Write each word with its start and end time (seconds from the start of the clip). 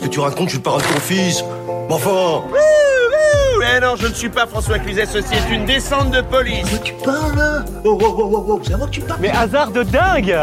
qu'est-ce 0.00 0.08
que 0.08 0.14
tu 0.14 0.20
racontes 0.20 0.48
Je 0.48 0.50
suis 0.50 0.58
le 0.58 0.62
parrain 0.62 0.78
de 0.78 0.82
ton 0.82 1.00
fils. 1.00 1.44
Mais 1.88 1.94
enfin. 1.94 2.42
Eh 3.76 3.80
non, 3.80 3.94
je 3.96 4.06
ne 4.06 4.14
suis 4.14 4.30
pas 4.30 4.46
François 4.46 4.78
Cluzet, 4.78 5.04
ceci 5.06 5.34
est 5.34 5.54
une 5.54 5.66
descente 5.66 6.10
de 6.10 6.22
police. 6.22 6.66
Mais 6.72 6.80
tu 6.80 6.94
parles? 7.04 7.64
Oh, 7.84 7.98
oh, 8.00 8.14
oh, 8.18 8.30
oh, 8.32 8.44
oh, 8.48 8.60
c'est 8.64 8.72
à 8.72 8.76
moi 8.78 8.86
que 8.86 8.92
tu 8.92 9.00
parles. 9.02 9.20
Mais 9.20 9.30
hasard 9.30 9.70
de 9.70 9.82
dingue. 9.82 10.36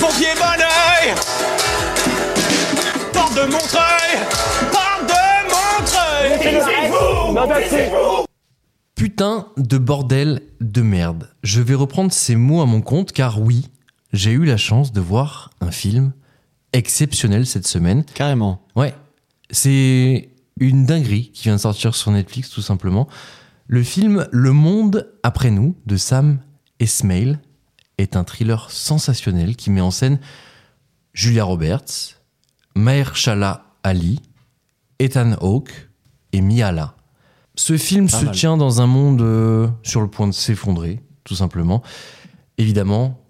Pompier 0.00 0.28
Bonneuil 0.36 1.14
Porte 3.12 3.34
de 3.34 3.42
Montreuil. 3.42 4.12
Porte 4.72 5.06
de 5.06 5.22
Montreuil. 6.48 7.34
Non, 7.34 7.48
c'est 7.68 7.92
Putain 8.94 9.48
de 9.58 9.78
bordel 9.78 10.40
de 10.60 10.80
merde. 10.80 11.28
Je 11.42 11.60
vais 11.60 11.74
reprendre 11.74 12.12
ces 12.12 12.36
mots 12.36 12.62
à 12.62 12.66
mon 12.66 12.80
compte 12.80 13.12
car 13.12 13.40
oui, 13.40 13.68
j'ai 14.12 14.30
eu 14.30 14.44
la 14.44 14.56
chance 14.56 14.92
de 14.92 15.00
voir 15.00 15.50
un 15.60 15.70
film 15.70 16.12
exceptionnel 16.72 17.46
cette 17.46 17.66
semaine. 17.66 18.04
Carrément. 18.14 18.62
Ouais, 18.76 18.94
c'est 19.52 20.30
une 20.58 20.84
dinguerie 20.86 21.30
qui 21.32 21.44
vient 21.44 21.56
de 21.56 21.60
sortir 21.60 21.94
sur 21.94 22.10
Netflix 22.10 22.50
tout 22.50 22.62
simplement. 22.62 23.08
Le 23.66 23.82
film 23.82 24.26
Le 24.32 24.52
Monde 24.52 25.12
après 25.22 25.50
nous 25.50 25.76
de 25.86 25.96
Sam 25.96 26.40
Esmail 26.80 27.38
est 27.98 28.16
un 28.16 28.24
thriller 28.24 28.70
sensationnel 28.70 29.56
qui 29.56 29.70
met 29.70 29.80
en 29.80 29.90
scène 29.90 30.18
Julia 31.14 31.44
Roberts, 31.44 32.18
Mahershala 32.74 33.66
Ali, 33.82 34.20
Ethan 34.98 35.32
Hawke 35.40 35.88
et 36.32 36.40
Miala. 36.40 36.96
Ce 37.54 37.76
film 37.76 38.08
Pas 38.08 38.18
se 38.20 38.24
mal. 38.24 38.34
tient 38.34 38.56
dans 38.56 38.80
un 38.80 38.86
monde 38.86 39.20
euh, 39.20 39.68
sur 39.82 40.00
le 40.00 40.08
point 40.08 40.26
de 40.26 40.32
s'effondrer, 40.32 41.00
tout 41.24 41.34
simplement. 41.34 41.82
Évidemment, 42.56 43.20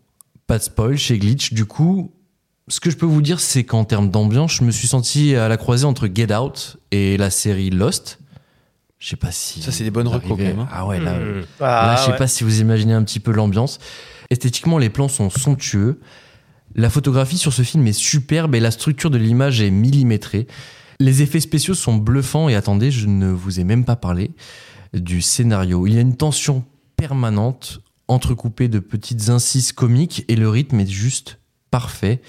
pas 0.47 0.59
de 0.59 0.63
spoil 0.63 0.97
chez 0.97 1.19
Glitch. 1.19 1.53
Du 1.53 1.65
coup, 1.67 2.13
ce 2.73 2.81
que 2.81 2.89
je 2.89 2.97
peux 2.97 3.05
vous 3.05 3.21
dire, 3.21 3.39
c'est 3.39 3.65
qu'en 3.65 3.85
termes 3.85 4.09
d'ambiance, 4.09 4.55
je 4.55 4.65
me 4.65 4.71
suis 4.71 4.89
senti 4.89 5.37
à 5.37 5.47
la 5.47 5.59
croisée 5.59 5.85
entre 5.85 6.09
Get 6.13 6.35
Out 6.35 6.79
et 6.91 7.19
la 7.19 7.29
série 7.29 7.69
Lost. 7.69 8.19
Je 8.99 9.11
sais 9.11 9.17
pas 9.17 9.31
si. 9.31 9.61
Ça, 9.61 9.71
c'est 9.73 9.85
des 9.85 9.91
bonnes 9.91 10.09
recos, 10.09 10.31
quand 10.31 10.37
même, 10.39 10.61
hein. 10.61 10.69
Ah 10.73 10.87
ouais, 10.87 10.99
là, 10.99 11.13
Mmh. 11.19 11.45
Là, 11.61 11.97
je 11.97 12.05
sais 12.05 12.11
ouais. 12.13 12.17
pas 12.17 12.27
si 12.27 12.45
vous 12.45 12.63
imaginez 12.63 12.95
un 12.95 13.03
petit 13.05 13.21
peu 13.21 13.31
l'ambiance. 13.31 13.79
Esthétiquement, 14.31 14.79
les 14.79 14.89
plans 14.89 15.09
sont 15.09 15.29
somptueux. 15.29 16.01
La 16.75 16.89
photographie 16.89 17.37
sur 17.37 17.53
ce 17.53 17.61
film 17.61 17.87
est 17.87 17.93
superbe 17.93 18.55
et 18.55 18.61
la 18.61 18.71
structure 18.71 19.11
de 19.11 19.19
l'image 19.19 19.61
est 19.61 19.71
millimétrée. 19.71 20.47
Les 20.99 21.21
effets 21.21 21.41
spéciaux 21.41 21.75
sont 21.75 21.97
bluffants 21.97 22.49
et 22.49 22.55
attendez, 22.55 22.91
je 22.91 23.07
ne 23.07 23.29
vous 23.29 23.61
ai 23.61 23.65
même 23.65 23.85
pas 23.85 23.97
parlé 23.97 24.31
du 24.95 25.21
scénario. 25.21 25.87
Il 25.87 25.93
y 25.93 25.99
a 25.99 26.01
une 26.01 26.17
tension 26.17 26.65
permanente 26.97 27.83
entrecoupée 28.09 28.69
de 28.69 28.79
petites 28.79 29.29
incises 29.29 29.73
comiques 29.73 30.25
et 30.29 30.37
le 30.37 30.49
rythme 30.49 30.81
est 30.81 30.91
juste 30.91 31.39
parfait. 31.71 32.23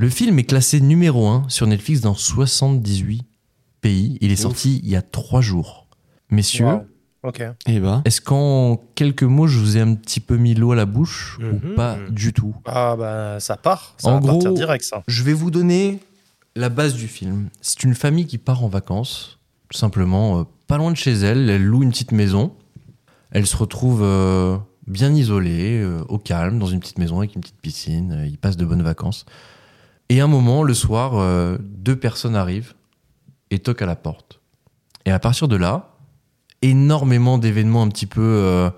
Le 0.00 0.08
film 0.08 0.38
est 0.38 0.44
classé 0.44 0.80
numéro 0.80 1.26
1 1.28 1.44
sur 1.48 1.66
Netflix 1.66 2.00
dans 2.00 2.14
78 2.14 3.22
pays. 3.82 4.16
Il 4.22 4.32
est 4.32 4.36
sorti 4.36 4.80
il 4.82 4.88
y 4.88 4.96
a 4.96 5.02
trois 5.02 5.42
jours. 5.42 5.88
Messieurs, 6.30 6.64
Wow. 6.66 7.32
Eh 7.66 7.80
ben. 7.80 8.00
est-ce 8.06 8.22
qu'en 8.22 8.80
quelques 8.94 9.24
mots, 9.24 9.46
je 9.46 9.58
vous 9.58 9.76
ai 9.76 9.80
un 9.80 9.94
petit 9.94 10.20
peu 10.20 10.38
mis 10.38 10.54
l'eau 10.54 10.72
à 10.72 10.76
la 10.76 10.86
bouche 10.86 11.38
Mhm. 11.38 11.52
ou 11.72 11.74
pas 11.74 11.98
du 12.10 12.32
tout? 12.32 12.54
Ah 12.64 12.96
bah 12.96 13.40
ça 13.40 13.58
part. 13.58 13.94
Ça 13.98 14.08
En 14.08 14.20
va 14.20 14.26
partir 14.28 14.48
gros- 14.50 14.56
direct 14.56 14.82
ça. 14.84 15.02
Je 15.06 15.22
vais 15.22 15.34
vous 15.34 15.50
donner 15.50 15.98
la 16.56 16.70
base 16.70 16.94
du 16.94 17.06
film. 17.06 17.50
C'est 17.60 17.84
une 17.84 17.94
famille 17.94 18.24
qui 18.26 18.38
part 18.38 18.64
en 18.64 18.68
vacances, 18.68 19.38
tout 19.70 19.76
simplement, 19.76 20.40
euh, 20.40 20.44
pas 20.66 20.78
loin 20.78 20.90
de 20.92 20.96
chez 20.96 21.12
elle. 21.12 21.50
Elle 21.50 21.62
loue 21.64 21.82
une 21.82 21.90
petite 21.90 22.12
maison. 22.12 22.54
Elle 23.32 23.46
se 23.46 23.56
retrouve 23.58 24.00
euh, 24.02 24.56
bien 24.86 25.12
isolée, 25.14 25.78
euh, 25.82 26.02
au 26.08 26.16
calme, 26.16 26.58
dans 26.58 26.66
une 26.68 26.80
petite 26.80 26.98
maison 26.98 27.18
avec 27.18 27.34
une 27.34 27.42
petite 27.42 27.60
piscine. 27.60 28.12
Euh, 28.12 28.26
Ils 28.26 28.38
passent 28.38 28.56
de 28.56 28.64
bonnes 28.64 28.82
vacances. 28.82 29.26
Et 30.10 30.20
un 30.20 30.26
moment, 30.26 30.64
le 30.64 30.74
soir, 30.74 31.14
euh, 31.14 31.56
deux 31.60 31.94
personnes 31.94 32.34
arrivent 32.34 32.74
et 33.50 33.60
toquent 33.60 33.82
à 33.82 33.86
la 33.86 33.94
porte. 33.94 34.40
Et 35.06 35.12
à 35.12 35.20
partir 35.20 35.46
de 35.46 35.54
là, 35.54 35.96
énormément 36.62 37.38
d'événements 37.38 37.84
un 37.84 37.88
petit 37.88 38.06
peu 38.06 38.20
euh, 38.20 38.70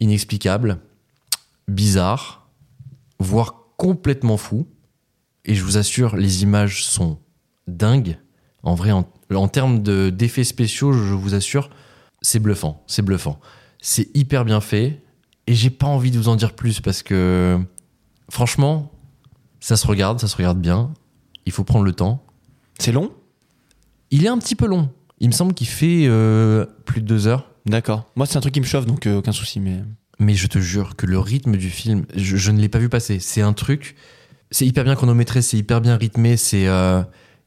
inexplicables, 0.00 0.80
bizarres, 1.68 2.48
voire 3.20 3.54
complètement 3.76 4.36
fous. 4.36 4.66
Et 5.44 5.54
je 5.54 5.62
vous 5.64 5.78
assure, 5.78 6.16
les 6.16 6.42
images 6.42 6.84
sont 6.84 7.20
dingues. 7.68 8.18
En 8.64 8.74
vrai, 8.74 8.90
en, 8.90 9.48
termes 9.48 9.80
de- 9.80 10.10
d'effets 10.10 10.44
spéciaux, 10.44 10.92
je 10.92 11.14
vous 11.14 11.34
assure, 11.34 11.70
c'est 12.20 12.40
bluffant. 12.40 12.82
C'est 12.88 13.02
bluffant. 13.02 13.38
C'est 13.80 14.08
hyper 14.14 14.44
bien 14.44 14.60
fait. 14.60 15.00
Et 15.46 15.54
j'ai 15.54 15.70
pas 15.70 15.86
envie 15.86 16.10
de 16.10 16.18
vous 16.18 16.28
en 16.28 16.34
dire 16.34 16.54
plus 16.54 16.80
parce 16.80 17.04
que, 17.04 17.60
franchement, 18.28 18.90
ça 19.60 19.76
se 19.76 19.86
regarde, 19.86 20.18
ça 20.20 20.26
se 20.28 20.36
regarde 20.36 20.60
bien. 20.60 20.92
Il 21.46 21.52
faut 21.52 21.64
prendre 21.64 21.84
le 21.84 21.92
temps. 21.92 22.24
C'est 22.78 22.92
long? 22.92 23.12
Il 24.10 24.24
est 24.24 24.28
un 24.28 24.38
petit 24.38 24.54
peu 24.56 24.66
long. 24.66 24.90
Il 25.20 25.28
me 25.28 25.32
semble 25.32 25.54
qu'il 25.54 25.66
fait 25.68 26.06
euh, 26.06 26.66
plus 26.84 27.00
de 27.02 27.06
deux 27.06 27.26
heures. 27.26 27.50
D'accord. 27.66 28.10
Moi, 28.16 28.26
c'est 28.26 28.36
un 28.36 28.40
truc 28.40 28.54
qui 28.54 28.60
me 28.60 28.66
chauffe, 28.66 28.86
donc 28.86 29.06
euh, 29.06 29.18
aucun 29.18 29.32
souci. 29.32 29.60
Mais 29.60 29.82
Mais 30.18 30.34
je 30.34 30.46
te 30.46 30.58
jure 30.58 30.96
que 30.96 31.06
le 31.06 31.18
rythme 31.18 31.56
du 31.56 31.70
film, 31.70 32.06
je, 32.16 32.36
je 32.36 32.50
ne 32.50 32.58
l'ai 32.60 32.68
pas 32.68 32.78
vu 32.78 32.88
passer. 32.88 33.18
C'est 33.20 33.42
un 33.42 33.52
truc. 33.52 33.96
C'est 34.50 34.66
hyper 34.66 34.82
bien 34.84 34.96
chronométré, 34.96 35.42
c'est 35.42 35.56
hyper 35.58 35.80
bien 35.80 35.96
rythmé. 35.96 36.36
C'est. 36.36 36.62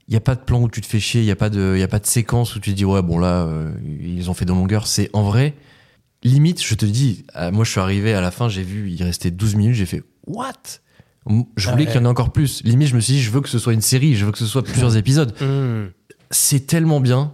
Il 0.08 0.12
n'y 0.12 0.18
a 0.18 0.22
pas 0.22 0.36
de 0.36 0.42
plan 0.42 0.62
où 0.62 0.70
tu 0.70 0.82
te 0.82 0.86
fais 0.86 1.00
chier, 1.00 1.22
il 1.22 1.26
n'y 1.26 1.32
a, 1.32 1.36
pas 1.38 1.50
de- 1.50 1.78
y 1.78 1.82
a 1.82 1.88
pas 1.88 2.00
de 2.00 2.06
séquence 2.06 2.56
où 2.58 2.60
tu 2.60 2.72
te 2.72 2.76
dis, 2.76 2.84
ouais, 2.84 3.02
bon 3.02 3.18
là, 3.20 3.46
euh, 3.46 3.74
ils 3.90 4.30
ont 4.30 4.34
fait 4.34 4.44
de 4.44 4.52
longueur. 4.52 4.86
C'est 4.86 5.10
en 5.14 5.24
vrai, 5.24 5.56
limite, 6.24 6.62
je 6.62 6.76
te 6.76 6.86
dis, 6.86 7.26
euh, 7.38 7.52
moi 7.52 7.64
je 7.64 7.72
suis 7.72 7.80
arrivé 7.80 8.14
à 8.14 8.20
la 8.20 8.30
fin, 8.30 8.50
j'ai 8.50 8.64
vu, 8.64 8.92
il 8.92 9.02
restait 9.02 9.32
12 9.32 9.56
minutes, 9.56 9.76
j'ai 9.76 9.86
fait, 9.86 10.04
what? 10.28 10.52
Je 11.56 11.70
voulais 11.70 11.84
Ouais. 11.86 11.92
qu'il 11.92 11.96
y 11.96 12.04
en 12.04 12.06
ait 12.06 12.10
encore 12.10 12.32
plus. 12.32 12.62
Limite, 12.64 12.90
je 12.90 12.96
me 12.96 13.00
suis 13.00 13.14
dit, 13.14 13.22
je 13.22 13.32
veux 13.32 13.42
que 13.42 13.50
ce 13.50 13.60
soit 13.60 13.74
une 13.74 13.82
série, 13.82 14.16
je 14.16 14.26
veux 14.26 14.32
que 14.32 14.38
ce 14.38 14.46
soit 14.46 14.64
plusieurs 14.64 14.98
épisodes. 14.98 15.34
Hmm. 15.42 15.88
C'est 16.32 16.68
tellement 16.68 17.00
bien. 17.00 17.34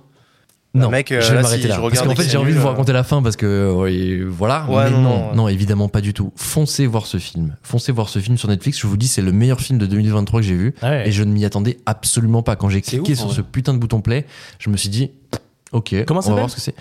Bah, 0.76 0.82
Non, 0.82 0.90
mec, 0.92 1.12
euh, 1.12 1.20
je 1.22 1.30
vais 1.30 1.36
là, 1.38 1.42
m'arrêter 1.42 1.64
si 1.64 1.68
là. 1.70 1.76
je 1.78 1.82
Parce 1.82 2.02
qu'en 2.04 2.14
fait, 2.16 2.30
j'ai 2.30 2.38
envie 2.38 2.54
de 2.54 2.60
vous 2.60 2.68
euh, 2.68 2.70
raconter 2.70 2.94
la 2.94 3.04
fin 3.04 3.24
parce 3.24 3.36
que 3.36 3.48
euh, 3.48 4.28
voilà. 4.30 4.68
Ouais, 4.70 4.92
mais 4.92 5.02
non, 5.02 5.34
non, 5.34 5.48
évidemment 5.48 5.88
pas 5.90 6.02
du 6.02 6.14
tout. 6.14 6.32
Foncez 6.36 6.86
voir 6.86 7.08
ce 7.08 7.18
film. 7.18 7.56
Foncez 7.64 7.92
voir 7.92 8.08
ce 8.10 8.20
film 8.20 8.38
sur 8.38 8.48
Netflix. 8.50 8.78
Je 8.80 8.86
vous 8.86 8.96
dis, 8.98 9.08
c'est 9.08 9.24
le 9.24 9.32
meilleur 9.32 9.60
film 9.62 9.80
de 9.80 9.88
2023 9.88 10.42
que 10.42 10.46
j'ai 10.46 10.56
vu. 10.56 10.76
Ouais. 10.84 11.08
Et 11.08 11.12
je 11.12 11.24
ne 11.24 11.32
m'y 11.34 11.44
attendais 11.44 11.80
absolument 11.88 12.44
pas. 12.44 12.56
Quand 12.56 12.70
j'ai 12.70 12.82
cliqué 12.82 13.14
ouf, 13.14 13.18
sur 13.18 13.34
ce 13.34 13.42
putain 13.42 13.74
de 13.74 13.80
bouton 13.80 14.02
play, 14.02 14.28
je 14.60 14.70
me 14.70 14.78
suis 14.78 14.90
dit, 14.90 15.10
ok, 15.72 15.96
Comment 16.06 16.22
ça 16.22 16.30
on 16.30 16.34
va 16.34 16.42
voir 16.42 16.50
ce 16.52 16.56
que 16.58 16.62
c'est. 16.62 16.76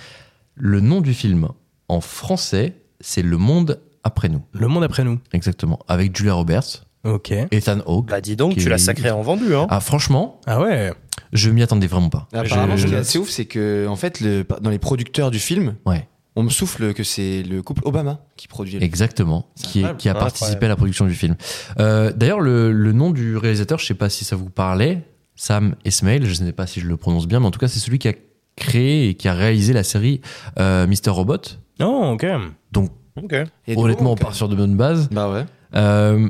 Le 0.55 0.81
nom 0.81 1.01
du 1.01 1.15
film 1.15 1.49
en 1.89 2.03
français, 2.03 2.75
c'est 3.01 3.23
Le 3.23 3.39
Monde 3.39 3.81
après 4.05 4.29
nous. 4.29 4.43
Le 4.53 4.69
monde 4.69 4.85
après 4.85 5.05
nous. 5.05 5.19
Exactement. 5.33 5.79
Avec 5.89 6.15
Julia 6.17 6.35
Roberts, 6.35 6.85
Ok. 7.05 7.33
Ethan 7.51 7.79
Hawke. 7.87 8.09
Bah 8.09 8.21
dis 8.21 8.37
donc, 8.37 8.57
tu 8.57 8.69
l'as 8.69 8.79
sacré 8.79 9.11
en 9.11 9.23
vendu 9.23 9.55
hein. 9.55 9.67
Ah, 9.71 9.81
franchement, 9.81 10.41
Ah 10.47 10.61
ouais. 10.61 10.93
je 11.33 11.51
m'y 11.51 11.63
attendais 11.63 11.87
vraiment 11.87 12.09
pas. 12.11 12.27
apparemment, 12.33 12.77
Je- 12.77 12.83
ce 12.83 12.87
qui 12.89 12.95
est 12.95 12.99
assez 12.99 13.19
ouf, 13.19 13.29
c'est 13.31 13.45
que 13.47 13.87
en 13.89 13.97
fait, 13.97 14.21
le- 14.21 14.45
dans 14.61 14.71
les 14.71 14.79
producteurs 14.79 15.31
du 15.31 15.39
film, 15.39 15.77
Ouais. 15.87 16.07
on 16.37 16.43
me 16.43 16.51
souffle 16.51 16.93
que 16.95 17.05
c'est 17.05 17.43
le 17.45 17.63
couple 17.63 17.83
Obama 17.85 18.21
qui 18.37 18.49
produit. 18.49 18.79
le- 18.79 18.83
Exactement, 18.83 19.47
qui, 19.57 19.83
est- 19.83 19.97
qui 19.97 20.09
a 20.09 20.13
Ah, 20.13 20.15
participé 20.19 20.47
incroyable. 20.47 20.65
à 20.65 20.69
la 20.69 20.77
production 20.77 21.07
du 21.07 21.15
film. 21.15 21.37
Euh, 21.79 22.13
D'ailleurs, 22.15 22.41
le, 22.41 22.73
le 22.73 22.93
nom 22.93 23.11
du 23.11 23.37
réalisateur, 23.37 23.79
je 23.79 23.87
sais 23.87 23.95
pas 23.95 24.09
si 24.11 24.25
ça 24.25 24.35
vous 24.37 24.51
parlait, 24.51 25.03
Sam 25.37 25.77
Esmail, 25.85 26.25
je 26.27 26.31
ne 26.43 26.47
sais 26.49 26.53
pas 26.53 26.67
si 26.67 26.81
je 26.81 26.87
le 26.89 26.97
prononce 26.97 27.29
bien, 27.29 27.39
mais 27.41 27.47
en 27.47 27.51
tout 27.53 27.61
cas, 27.61 27.69
c'est 27.69 27.79
celui 27.79 27.99
qui 28.01 28.09
a 28.09 28.13
créé 28.57 29.09
et 29.11 29.15
qui 29.15 29.29
a 29.29 29.35
réalisé 29.35 29.73
la 29.73 29.85
série 29.85 30.21
euh, 30.59 30.85
Mr. 30.89 31.11
Robot. 31.11 31.37
Oh 31.81 32.11
ok. 32.15 32.27
Donc, 32.73 32.91
Ok. 33.23 33.33
Et 33.67 33.75
du 33.77 33.81
honnêtement, 33.83 34.15
coup, 34.15 34.21
on 34.21 34.25
part 34.25 34.35
sur 34.35 34.49
de 34.49 34.55
bonnes 34.57 34.77
bases. 34.77 35.09
Bah 35.11 35.31
ouais. 35.31 35.45
Euh, 35.75 36.29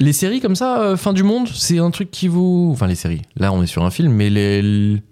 les 0.00 0.12
séries 0.12 0.40
comme 0.40 0.54
ça, 0.56 0.80
euh, 0.80 0.96
fin 0.96 1.12
du 1.12 1.22
monde, 1.22 1.48
c'est 1.48 1.78
un 1.78 1.90
truc 1.90 2.10
qui 2.10 2.28
vous. 2.28 2.70
Enfin, 2.72 2.86
les 2.86 2.94
séries. 2.94 3.22
Là, 3.36 3.52
on 3.52 3.62
est 3.62 3.66
sur 3.66 3.84
un 3.84 3.90
film, 3.90 4.12
mais 4.12 4.30
les- 4.30 5.02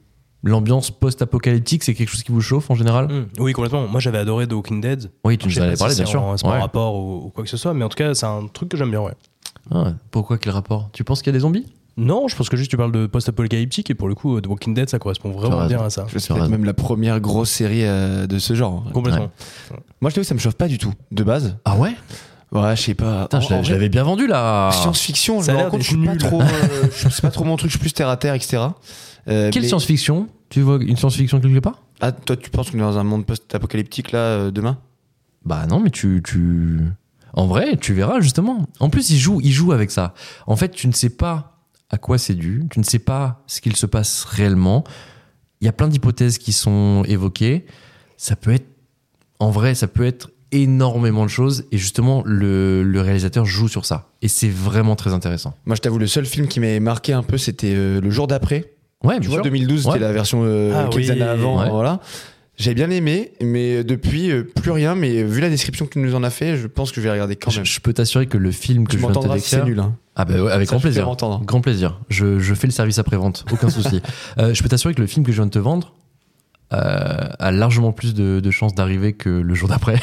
l'ambiance 0.44 0.90
post-apocalyptique, 0.92 1.82
c'est 1.82 1.94
quelque 1.94 2.08
chose 2.10 2.22
qui 2.22 2.30
vous 2.30 2.40
chauffe 2.40 2.70
en 2.70 2.76
général? 2.76 3.06
Hmm. 3.06 3.26
Oui 3.40 3.52
complètement. 3.52 3.88
Moi 3.88 3.98
j'avais 3.98 4.18
adoré 4.18 4.46
The 4.46 4.52
Walking 4.52 4.80
Dead. 4.80 5.10
Oui, 5.24 5.36
tu 5.38 5.50
Je 5.50 5.58
nous 5.58 5.64
en 5.64 5.66
avais 5.68 5.72
pas 5.74 5.78
parlé, 5.80 5.94
si 5.94 6.02
bien 6.02 6.10
sûr. 6.10 6.34
C'est 6.36 6.46
pas 6.46 6.52
Ouais. 6.52 6.60
rapport 6.60 6.94
ou, 6.94 7.26
ou 7.26 7.28
quoi 7.30 7.42
que 7.42 7.50
ce 7.50 7.56
soit, 7.56 7.74
mais 7.74 7.84
en 7.84 7.88
tout 7.88 7.96
cas 7.96 8.14
c'est 8.14 8.26
un 8.26 8.46
truc 8.46 8.68
que 8.68 8.76
j'aime 8.76 8.90
bien 8.92 9.00
ouais. 9.00 9.14
Ah, 9.72 9.94
pourquoi 10.12 10.38
quel 10.38 10.52
rapport? 10.52 10.88
Tu 10.92 11.02
penses 11.02 11.20
qu'il 11.22 11.32
y 11.32 11.34
a 11.34 11.38
des 11.38 11.40
zombies? 11.42 11.66
Non, 11.96 12.28
je 12.28 12.36
pense 12.36 12.48
que 12.48 12.56
juste 12.56 12.70
tu 12.70 12.76
parles 12.76 12.92
de 12.92 13.06
post-apocalyptique 13.06 13.90
et 13.90 13.94
pour 13.94 14.06
le 14.06 14.14
coup 14.14 14.40
The 14.40 14.46
Walking 14.46 14.72
Dead 14.74 14.88
ça 14.88 15.00
correspond 15.00 15.32
vraiment 15.32 15.66
bien 15.66 15.82
à 15.82 15.90
ça. 15.90 16.06
C'est 16.16 16.28
peut-être 16.32 16.48
même 16.48 16.64
la 16.64 16.74
première 16.74 17.18
grosse 17.18 17.50
série 17.50 17.84
euh, 17.84 18.28
de 18.28 18.38
ce 18.38 18.54
genre. 18.54 18.84
Complètement. 18.92 19.30
Moi, 20.00 20.10
je 20.10 20.14
t'avoue, 20.14 20.26
ça 20.26 20.34
me 20.34 20.38
chauffe 20.38 20.54
pas 20.54 20.68
du 20.68 20.78
tout, 20.78 20.92
de 21.10 21.24
base. 21.24 21.56
Ah 21.64 21.76
ouais? 21.76 21.96
Ouais, 22.52 22.76
je 22.76 22.82
sais 22.82 22.94
pas. 22.94 23.22
Putain, 23.24 23.38
En- 23.38 23.40
je 23.40 23.50
l'avais- 23.50 23.62
je 23.62 23.68
vrai, 23.68 23.72
l'avais 23.74 23.88
bien 23.88 24.04
vendu 24.04 24.26
là. 24.26 24.70
Science-fiction, 24.72 25.42
je 25.42 25.50
me 25.50 25.56
l'air 25.56 25.64
rends 25.64 25.70
compte, 25.72 25.80
d'être 25.80 25.90
je 25.90 25.96
suis 25.96 26.04
pas 26.06 26.12
nul. 26.12 26.18
trop. 26.18 26.40
euh, 26.42 26.46
c'est 26.92 27.20
pas 27.20 27.30
trop 27.30 27.44
mon 27.44 27.56
truc, 27.56 27.70
je 27.70 27.76
suis 27.76 27.80
plus 27.80 27.92
terre 27.92 28.08
à 28.08 28.16
terre, 28.16 28.34
etc. 28.34 28.58
Euh, 29.28 29.50
Quelle 29.50 29.62
mais- 29.62 29.68
science-fiction 29.68 30.28
Tu 30.48 30.60
vois 30.60 30.78
une 30.80 30.96
science-fiction 30.96 31.40
quelque 31.40 31.58
part? 31.58 31.82
Ah, 32.00 32.12
toi, 32.12 32.36
tu 32.36 32.50
penses 32.50 32.70
qu'on 32.70 32.78
est 32.78 32.82
dans 32.82 32.98
un 32.98 33.04
monde 33.04 33.26
post-apocalyptique 33.26 34.12
là 34.12 34.18
euh, 34.18 34.50
demain? 34.52 34.78
Bah 35.44 35.66
non, 35.66 35.80
mais 35.80 35.90
tu, 35.90 36.22
tu. 36.24 36.80
En 37.32 37.46
vrai, 37.46 37.76
tu 37.76 37.92
verras 37.94 38.20
justement. 38.20 38.66
En 38.80 38.90
plus, 38.90 39.10
il 39.10 39.18
joue, 39.18 39.40
il 39.42 39.52
joue 39.52 39.72
avec 39.72 39.90
ça. 39.90 40.14
En 40.46 40.56
fait, 40.56 40.70
tu 40.70 40.86
ne 40.88 40.92
sais 40.92 41.10
pas 41.10 41.58
à 41.90 41.98
quoi 41.98 42.18
c'est 42.18 42.34
dû, 42.34 42.62
tu 42.70 42.78
ne 42.78 42.84
sais 42.84 42.98
pas 42.98 43.42
ce 43.46 43.60
qu'il 43.60 43.74
se 43.76 43.86
passe 43.86 44.24
réellement. 44.24 44.84
Il 45.60 45.64
y 45.64 45.68
a 45.68 45.72
plein 45.72 45.88
d'hypothèses 45.88 46.38
qui 46.38 46.52
sont 46.52 47.02
évoquées. 47.06 47.66
Ça 48.16 48.36
peut 48.36 48.52
être. 48.52 48.66
En 49.38 49.50
vrai, 49.50 49.74
ça 49.74 49.86
peut 49.88 50.04
être 50.06 50.30
énormément 50.52 51.24
de 51.24 51.30
choses. 51.30 51.64
Et 51.72 51.78
justement, 51.78 52.22
le, 52.24 52.82
le 52.82 53.00
réalisateur 53.00 53.44
joue 53.44 53.68
sur 53.68 53.84
ça. 53.86 54.08
Et 54.22 54.28
c'est 54.28 54.48
vraiment 54.48 54.96
très 54.96 55.12
intéressant. 55.12 55.54
Moi, 55.66 55.76
je 55.76 55.80
t'avoue, 55.80 55.98
le 55.98 56.06
seul 56.06 56.26
film 56.26 56.46
qui 56.48 56.60
m'avait 56.60 56.80
marqué 56.80 57.12
un 57.12 57.22
peu, 57.22 57.38
c'était 57.38 57.74
euh, 57.74 58.00
Le 58.00 58.10
jour 58.10 58.26
d'après 58.26 58.72
Ouais, 59.04 59.20
Tu 59.20 59.26
vois, 59.28 59.36
sûr. 59.36 59.44
2012, 59.44 59.86
Ouais. 59.86 59.92
c'était 59.92 60.04
la 60.04 60.12
version 60.12 60.42
euh, 60.44 60.72
Ah 60.74 60.88
quelques 60.90 61.04
oui. 61.06 61.10
années 61.10 61.22
avant. 61.22 61.60
Ouais. 61.62 61.68
Voilà. 61.70 62.00
J'ai 62.58 62.72
bien 62.72 62.88
aimé, 62.88 63.32
mais 63.42 63.84
depuis, 63.84 64.30
euh, 64.30 64.42
plus 64.42 64.70
rien. 64.70 64.94
Mais 64.94 65.22
vu 65.22 65.42
la 65.42 65.50
description 65.50 65.84
que 65.84 65.92
tu 65.92 65.98
nous 65.98 66.14
en 66.14 66.22
as 66.22 66.30
fait, 66.30 66.56
je 66.56 66.66
pense 66.66 66.90
que 66.90 67.02
je 67.02 67.06
vais 67.06 67.12
regarder 67.12 67.36
quand 67.36 67.50
Je, 67.50 67.58
même. 67.58 67.66
je 67.66 67.80
peux 67.80 67.92
t'assurer 67.92 68.26
que 68.26 68.38
le 68.38 68.50
film 68.50 68.86
que 68.86 68.92
Tu 68.92 68.96
je 68.98 69.06
viens 69.06 69.10
de 69.10 69.28
te 69.28 69.38
si 69.38 69.50
c'est 69.50 69.64
nul. 69.64 69.78
Hein. 69.78 69.94
Ah 70.16 70.24
bah 70.24 70.42
ouais, 70.42 70.50
avec 70.50 70.66
Ça, 70.68 70.76
grand 70.76 70.80
plaisir. 70.80 71.04
Grand 71.44 71.60
plaisir. 71.60 72.00
Je, 72.08 72.38
je 72.38 72.54
fais 72.54 72.66
le 72.66 72.72
service 72.72 72.98
après-vente, 72.98 73.44
aucun 73.52 73.68
souci. 73.68 74.00
Euh, 74.38 74.54
je 74.54 74.62
peux 74.62 74.68
t'assurer 74.70 74.94
que 74.94 75.00
le 75.02 75.06
film 75.06 75.24
que 75.26 75.32
je 75.32 75.36
viens 75.36 75.44
de 75.46 75.50
te 75.50 75.58
vendre 75.58 75.92
euh, 76.72 77.28
a 77.38 77.50
largement 77.52 77.92
plus 77.92 78.12
de, 78.14 78.40
de 78.40 78.50
chances 78.50 78.74
d'arriver 78.74 79.12
que 79.12 79.28
le 79.28 79.54
jour 79.54 79.68
d'après. 79.68 80.00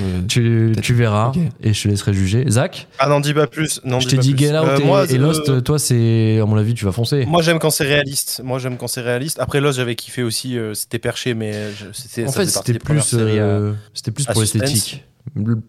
Euh, 0.00 0.20
tu, 0.28 0.72
tu 0.82 0.94
verras 0.94 1.32
et 1.62 1.72
je 1.74 1.82
te 1.82 1.88
laisserai 1.88 2.14
juger. 2.14 2.44
Zach, 2.48 2.88
Ah 2.98 3.08
n'en 3.08 3.20
dis 3.20 3.34
pas 3.34 3.46
plus. 3.46 3.80
Non, 3.84 4.00
je 4.00 4.08
dis 4.08 4.16
t'ai 4.16 4.22
dit. 4.22 4.36
Get 4.36 4.56
Out 4.58 4.66
Euh, 4.68 4.78
et, 4.78 4.84
moi, 4.84 5.04
et 5.08 5.18
Lost, 5.18 5.48
euh, 5.48 5.60
toi 5.60 5.78
c'est, 5.78 6.38
à 6.40 6.46
mon 6.46 6.56
avis, 6.56 6.74
tu 6.74 6.84
vas 6.84 6.92
foncer. 6.92 7.26
Moi 7.26 7.42
j'aime 7.42 7.58
quand 7.58 7.70
c'est 7.70 7.84
réaliste. 7.84 8.40
Moi 8.42 8.58
j'aime 8.58 8.76
quand 8.78 8.88
c'est 8.88 9.02
réaliste. 9.02 9.38
Après 9.40 9.60
Lost 9.60 9.76
j'avais 9.76 9.94
kiffé 9.96 10.22
aussi. 10.22 10.56
euh, 10.58 10.74
c'était 10.74 10.98
perché, 10.98 11.34
mais 11.34 11.52
je- 11.74 12.22
en 12.24 12.28
ça 12.32 12.40
fait, 12.40 12.46
c'était 12.46 12.78
plus, 12.78 13.14
euh, 13.14 13.72
c'était 13.94 14.10
plus 14.12 14.28
à 14.28 14.32
pour 14.32 14.40
l'esthétique. 14.42 15.04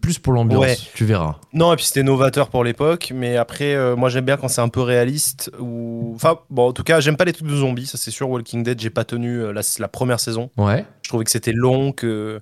Plus 0.00 0.18
pour 0.18 0.32
l'ambiance, 0.32 0.60
Ouais. 0.62 0.76
tu 0.94 1.04
verras. 1.04 1.36
Non, 1.52 1.72
et 1.72 1.76
puis 1.76 1.84
c'était 1.84 2.02
novateur 2.02 2.50
pour 2.50 2.64
l'époque, 2.64 3.12
mais 3.14 3.36
après, 3.36 3.74
euh, 3.74 3.94
moi 3.96 4.08
j'aime 4.08 4.24
bien 4.24 4.36
quand 4.36 4.48
c'est 4.48 4.60
un 4.60 4.68
peu 4.68 4.80
réaliste. 4.80 5.50
Ou... 5.60 6.12
Enfin, 6.14 6.38
bon, 6.50 6.68
en 6.68 6.72
tout 6.72 6.82
cas, 6.82 7.00
j'aime 7.00 7.16
pas 7.16 7.24
les 7.24 7.32
trucs 7.32 7.46
de 7.46 7.54
zombies, 7.56 7.86
ça 7.86 7.96
c'est 7.96 8.10
sûr. 8.10 8.28
Walking 8.28 8.62
Dead, 8.62 8.80
j'ai 8.80 8.90
pas 8.90 9.04
tenu 9.04 9.38
euh, 9.40 9.52
la, 9.52 9.62
la 9.78 9.88
première 9.88 10.20
saison. 10.20 10.50
Ouais. 10.56 10.84
Je 11.02 11.08
trouvais 11.08 11.24
que 11.24 11.30
c'était 11.30 11.52
long, 11.52 11.92
que 11.92 12.40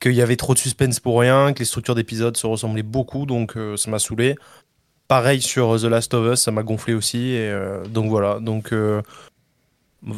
qu'il 0.00 0.12
y 0.12 0.20
avait 0.20 0.36
trop 0.36 0.52
de 0.52 0.58
suspense 0.58 1.00
pour 1.00 1.18
rien, 1.20 1.52
que 1.54 1.60
les 1.60 1.64
structures 1.64 1.94
d'épisodes 1.94 2.36
se 2.36 2.46
ressemblaient 2.46 2.82
beaucoup, 2.82 3.24
donc 3.24 3.56
euh, 3.56 3.76
ça 3.76 3.90
m'a 3.90 3.98
saoulé. 3.98 4.34
Pareil 5.08 5.40
sur 5.40 5.80
The 5.80 5.84
Last 5.84 6.12
of 6.12 6.32
Us, 6.34 6.40
ça 6.40 6.50
m'a 6.50 6.62
gonflé 6.64 6.92
aussi, 6.92 7.30
et 7.34 7.54
donc 7.88 8.10
voilà. 8.10 8.40
Donc, 8.40 8.74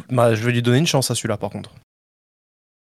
bah, 0.09 0.33
je 0.35 0.43
vais 0.43 0.51
lui 0.51 0.61
donner 0.61 0.79
une 0.79 0.87
chance 0.87 1.09
à 1.11 1.15
celui-là 1.15 1.37
par 1.37 1.49
contre. 1.49 1.71